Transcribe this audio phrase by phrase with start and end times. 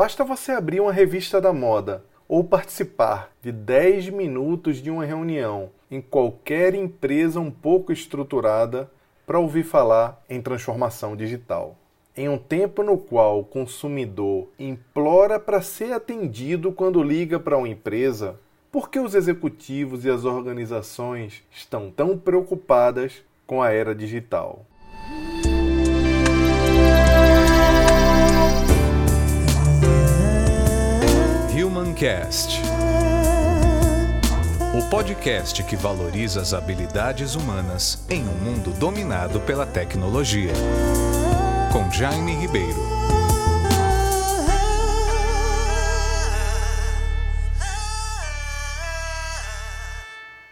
[0.00, 5.68] Basta você abrir uma revista da moda ou participar de 10 minutos de uma reunião
[5.90, 8.90] em qualquer empresa um pouco estruturada
[9.26, 11.76] para ouvir falar em transformação digital.
[12.16, 17.68] Em um tempo no qual o consumidor implora para ser atendido quando liga para uma
[17.68, 18.40] empresa,
[18.72, 24.64] por que os executivos e as organizações estão tão preocupadas com a era digital?
[34.74, 40.50] O podcast que valoriza as habilidades humanas em um mundo dominado pela tecnologia.
[41.70, 42.78] Com Jaime Ribeiro.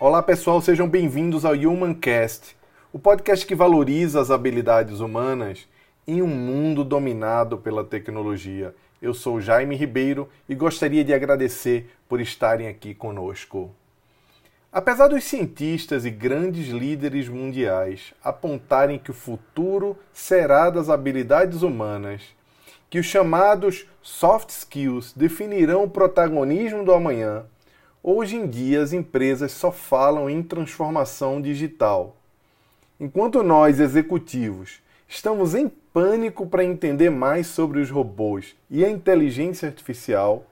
[0.00, 2.56] Olá pessoal, sejam bem-vindos ao Humancast,
[2.90, 5.68] o podcast que valoriza as habilidades humanas
[6.06, 8.74] em um mundo dominado pela tecnologia.
[9.04, 13.70] Eu sou Jaime Ribeiro e gostaria de agradecer por estarem aqui conosco.
[14.72, 22.22] Apesar dos cientistas e grandes líderes mundiais apontarem que o futuro será das habilidades humanas,
[22.88, 27.44] que os chamados soft skills definirão o protagonismo do amanhã,
[28.02, 32.16] hoje em dia as empresas só falam em transformação digital.
[32.98, 34.82] Enquanto nós, executivos,
[35.14, 40.44] estamos em pânico para entender mais sobre os robôs e a inteligência artificial,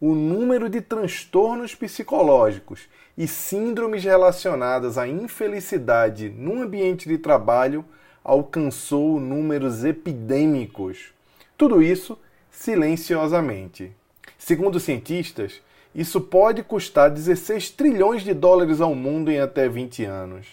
[0.00, 7.84] o número de transtornos psicológicos e síndromes relacionadas à infelicidade no ambiente de trabalho
[8.24, 11.12] alcançou números epidêmicos.
[11.58, 12.18] Tudo isso
[12.50, 13.92] silenciosamente.
[14.38, 15.60] Segundo cientistas,
[15.94, 20.46] isso pode custar 16 trilhões de dólares ao mundo em até 20 anos.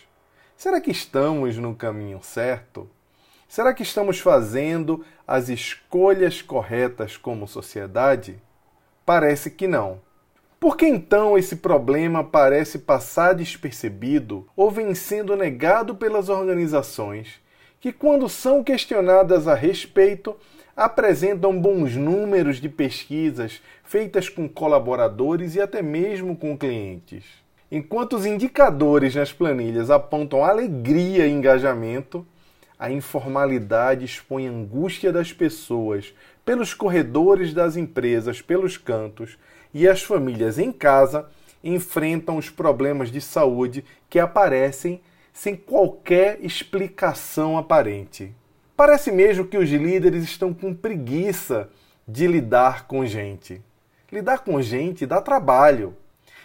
[0.57, 2.89] Será que estamos no caminho certo?
[3.47, 8.41] Será que estamos fazendo as escolhas corretas como sociedade?
[9.05, 10.01] Parece que não.
[10.59, 17.39] Por que então esse problema parece passar despercebido ou vem sendo negado pelas organizações
[17.79, 20.35] que, quando são questionadas a respeito,
[20.75, 27.23] apresentam bons números de pesquisas feitas com colaboradores e até mesmo com clientes?
[27.71, 32.25] Enquanto os indicadores nas planilhas apontam alegria e engajamento,
[32.79, 36.13] a informalidade expõe a angústia das pessoas
[36.45, 39.37] pelos corredores das empresas, pelos cantos,
[39.73, 41.27] e as famílias em casa
[41.63, 45.01] enfrentam os problemas de saúde que aparecem
[45.33, 48.33] sem qualquer explicação aparente.
[48.75, 51.69] Parece mesmo que os líderes estão com preguiça
[52.07, 53.61] de lidar com gente.
[54.11, 55.95] Lidar com gente dá trabalho.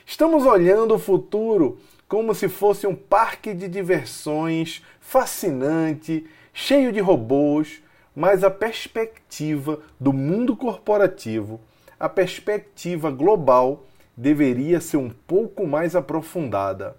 [0.04, 1.78] Estamos olhando o futuro
[2.12, 7.82] como se fosse um parque de diversões fascinante, cheio de robôs,
[8.14, 11.58] mas a perspectiva do mundo corporativo,
[11.98, 16.98] a perspectiva global, deveria ser um pouco mais aprofundada.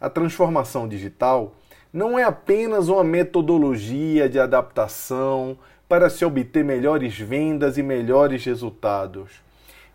[0.00, 1.54] A transformação digital
[1.92, 5.56] não é apenas uma metodologia de adaptação
[5.88, 9.30] para se obter melhores vendas e melhores resultados.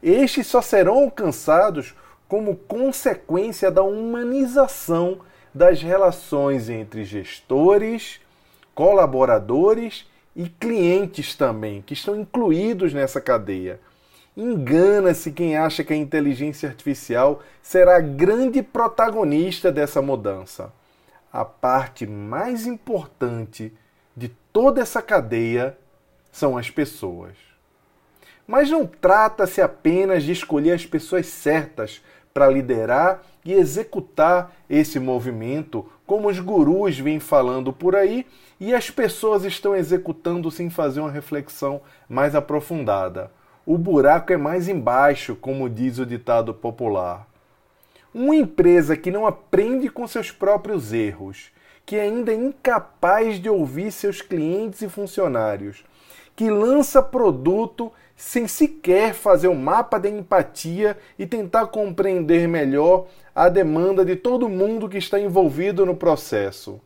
[0.01, 1.93] Estes só serão alcançados
[2.27, 5.19] como consequência da humanização
[5.53, 8.19] das relações entre gestores,
[8.73, 10.05] colaboradores
[10.35, 13.79] e clientes também, que estão incluídos nessa cadeia.
[14.35, 20.73] Engana-se quem acha que a inteligência artificial será a grande protagonista dessa mudança.
[21.31, 23.71] A parte mais importante
[24.15, 25.77] de toda essa cadeia
[26.31, 27.54] são as pessoas.
[28.47, 32.01] Mas não trata-se apenas de escolher as pessoas certas
[32.33, 38.25] para liderar e executar esse movimento, como os gurus vêm falando por aí,
[38.59, 43.31] e as pessoas estão executando sem fazer uma reflexão mais aprofundada.
[43.65, 47.25] O buraco é mais embaixo, como diz o ditado popular.
[48.13, 51.51] Uma empresa que não aprende com seus próprios erros,
[51.85, 55.83] que ainda é incapaz de ouvir seus clientes e funcionários,
[56.35, 63.49] que lança produto sem sequer fazer um mapa de empatia e tentar compreender melhor a
[63.49, 66.79] demanda de todo mundo que está envolvido no processo.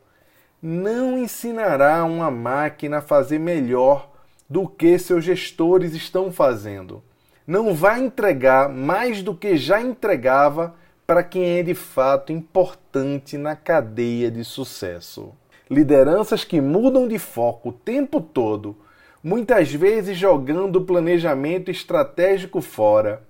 [0.61, 4.09] Não ensinará uma máquina a fazer melhor
[4.49, 7.03] do que seus gestores estão fazendo.
[7.45, 10.75] Não vai entregar mais do que já entregava
[11.05, 15.33] para quem é de fato importante na cadeia de sucesso.
[15.69, 18.75] Lideranças que mudam de foco o tempo todo
[19.23, 23.21] muitas vezes jogando o planejamento estratégico fora.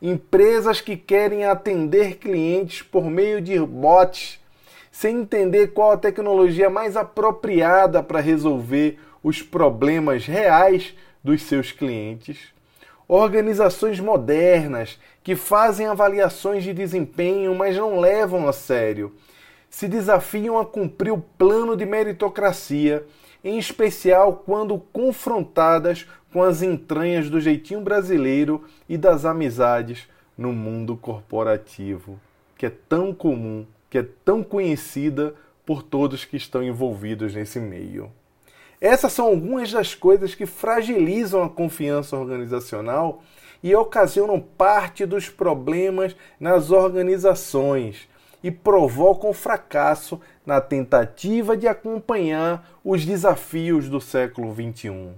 [0.00, 4.40] Empresas que querem atender clientes por meio de bots,
[4.92, 12.52] sem entender qual a tecnologia mais apropriada para resolver os problemas reais dos seus clientes.
[13.06, 19.12] organizações modernas que fazem avaliações de desempenho, mas não levam a sério,
[19.74, 23.04] se desafiam a cumprir o plano de meritocracia,
[23.42, 30.96] em especial quando confrontadas com as entranhas do jeitinho brasileiro e das amizades no mundo
[30.96, 32.20] corporativo,
[32.56, 35.34] que é tão comum, que é tão conhecida
[35.66, 38.12] por todos que estão envolvidos nesse meio.
[38.80, 43.24] Essas são algumas das coisas que fragilizam a confiança organizacional
[43.60, 48.08] e ocasionam parte dos problemas nas organizações
[48.44, 55.12] e provocam fracasso na tentativa de acompanhar os desafios do século XXI.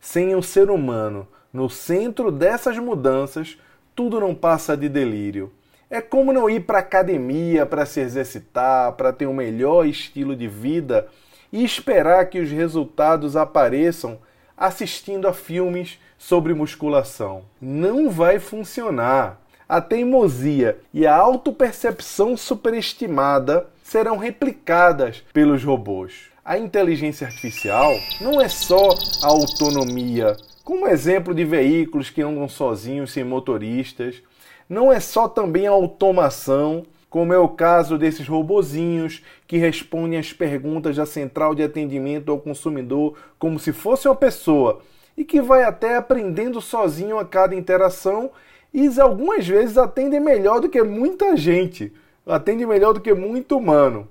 [0.00, 3.56] Sem o ser humano no centro dessas mudanças,
[3.94, 5.52] tudo não passa de delírio.
[5.88, 10.48] É como não ir para academia para se exercitar, para ter um melhor estilo de
[10.48, 11.06] vida
[11.52, 14.18] e esperar que os resultados apareçam
[14.56, 17.44] assistindo a filmes sobre musculação.
[17.60, 19.40] Não vai funcionar.
[19.68, 26.30] A teimosia e a autopercepção superestimada serão replicadas pelos robôs.
[26.42, 33.12] A inteligência artificial não é só a autonomia, como exemplo de veículos que andam sozinhos
[33.12, 34.22] sem motoristas,
[34.66, 40.32] não é só também a automação como é o caso desses robozinhos que respondem às
[40.32, 44.80] perguntas da central de atendimento ao consumidor como se fosse uma pessoa
[45.14, 48.30] e que vai até aprendendo sozinho a cada interação
[48.72, 51.92] e algumas vezes atendem melhor do que muita gente,
[52.26, 54.08] atende melhor do que muito humano.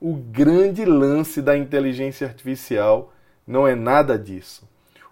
[0.00, 3.12] O grande lance da inteligência artificial
[3.46, 4.68] não é nada disso.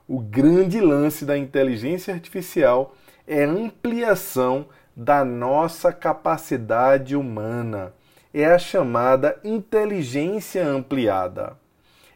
[0.09, 2.97] O grande lance da inteligência artificial
[3.27, 4.67] é ampliação
[4.97, 7.95] da nossa capacidade humana.
[8.35, 11.57] É a chamada inteligência ampliada.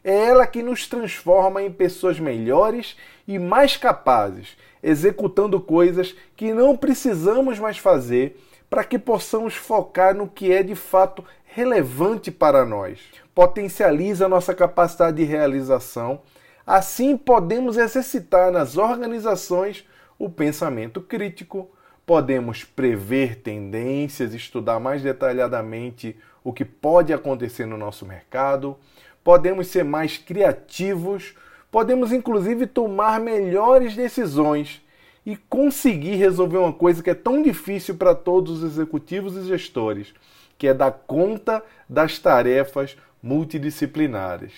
[0.07, 2.95] É ela que nos transforma em pessoas melhores
[3.27, 10.27] e mais capazes, executando coisas que não precisamos mais fazer para que possamos focar no
[10.27, 12.99] que é de fato relevante para nós.
[13.33, 16.21] Potencializa nossa capacidade de realização.
[16.67, 19.87] Assim, podemos exercitar nas organizações
[20.19, 21.67] o pensamento crítico,
[22.05, 28.77] podemos prever tendências, estudar mais detalhadamente o que pode acontecer no nosso mercado,
[29.25, 31.33] podemos ser mais criativos,
[31.69, 34.81] podemos inclusive tomar melhores decisões
[35.25, 40.13] e conseguir resolver uma coisa que é tão difícil para todos os executivos e gestores,
[40.57, 44.53] que é dar conta das tarefas multidisciplinares.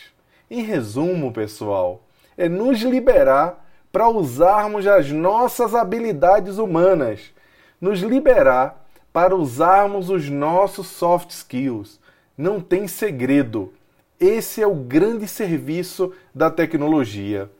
[0.51, 2.03] Em resumo, pessoal,
[2.37, 7.31] é nos liberar para usarmos as nossas habilidades humanas
[7.79, 11.99] nos liberar para usarmos os nossos soft skills.
[12.37, 13.73] Não tem segredo.
[14.19, 17.51] Esse é o grande serviço da tecnologia.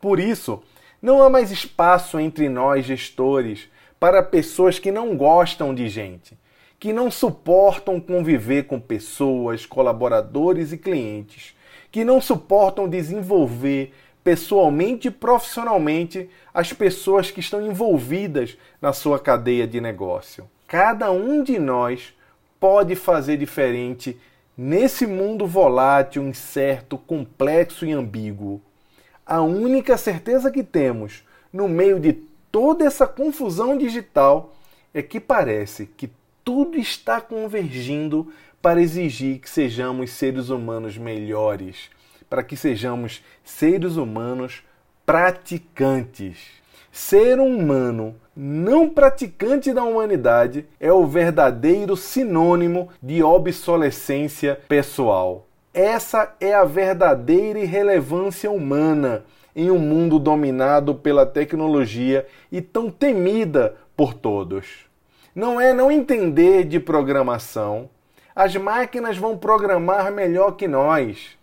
[0.00, 0.60] Por isso,
[1.00, 3.68] não há mais espaço entre nós gestores
[4.00, 6.36] para pessoas que não gostam de gente,
[6.80, 11.54] que não suportam conviver com pessoas, colaboradores e clientes,
[11.92, 13.94] que não suportam desenvolver
[14.24, 20.50] pessoalmente e profissionalmente as pessoas que estão envolvidas na sua cadeia de negócio.
[20.66, 22.12] Cada um de nós
[22.58, 24.18] pode fazer diferente
[24.56, 28.60] nesse mundo volátil, incerto, complexo e ambíguo.
[29.26, 32.12] A única certeza que temos no meio de
[32.52, 34.54] toda essa confusão digital
[34.92, 36.10] é que parece que
[36.44, 41.90] tudo está convergindo para exigir que sejamos seres humanos melhores,
[42.28, 44.62] para que sejamos seres humanos
[45.04, 46.38] praticantes.
[46.92, 55.46] Ser humano não praticante da humanidade é o verdadeiro sinônimo de obsolescência pessoal.
[55.72, 59.24] Essa é a verdadeira irrelevância humana
[59.54, 64.86] em um mundo dominado pela tecnologia e tão temida por todos.
[65.34, 67.88] Não é não entender de programação.
[68.34, 71.36] As máquinas vão programar melhor que nós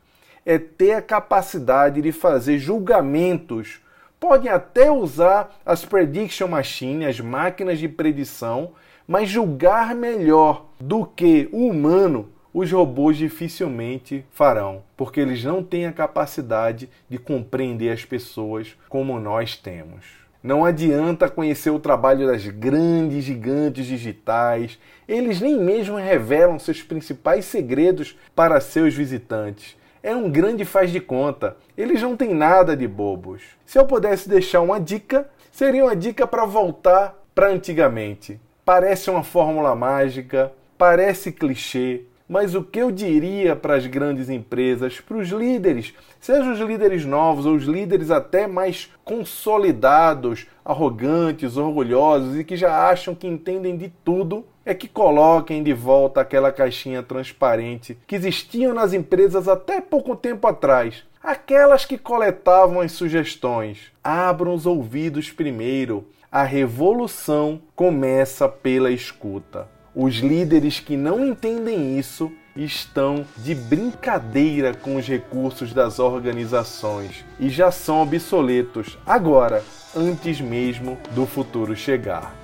[0.45, 3.79] é ter a capacidade de fazer julgamentos.
[4.21, 8.73] Podem até usar as prediction machines, as máquinas de predição,
[9.07, 15.87] mas julgar melhor do que o humano, os robôs dificilmente farão, porque eles não têm
[15.87, 20.05] a capacidade de compreender as pessoas como nós temos.
[20.43, 27.45] Não adianta conhecer o trabalho das grandes gigantes digitais, eles nem mesmo revelam seus principais
[27.45, 31.55] segredos para seus visitantes é um grande faz de conta.
[31.77, 33.41] Eles não têm nada de bobos.
[33.65, 38.39] Se eu pudesse deixar uma dica, seria uma dica para voltar para antigamente.
[38.65, 45.01] Parece uma fórmula mágica, parece clichê, Mas o que eu diria para as grandes empresas,
[45.01, 52.39] para os líderes, sejam os líderes novos ou os líderes até mais consolidados, arrogantes, orgulhosos
[52.39, 57.01] e que já acham que entendem de tudo, é que coloquem de volta aquela caixinha
[57.01, 61.03] transparente que existiam nas empresas até pouco tempo atrás.
[61.23, 63.91] Aquelas que coletavam as sugestões.
[64.03, 66.07] Abram os ouvidos primeiro.
[66.31, 69.67] A revolução começa pela escuta.
[69.93, 77.49] Os líderes que não entendem isso estão de brincadeira com os recursos das organizações e
[77.49, 79.63] já são obsoletos agora,
[79.95, 82.40] antes mesmo do futuro chegar.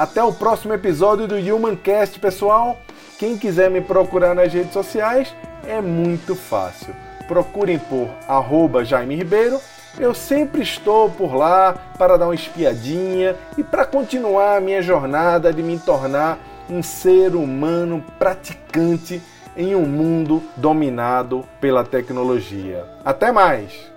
[0.00, 2.80] Até o próximo episódio do Humancast, pessoal.
[3.18, 5.36] Quem quiser me procurar nas redes sociais
[5.68, 6.96] é muito fácil.
[7.28, 9.60] Procurem por arroba Jaime Ribeiro.
[9.98, 15.52] Eu sempre estou por lá para dar uma espiadinha e para continuar a minha jornada
[15.52, 16.38] de me tornar
[16.70, 19.20] um ser humano praticante
[19.54, 22.86] em um mundo dominado pela tecnologia.
[23.04, 23.90] Até mais!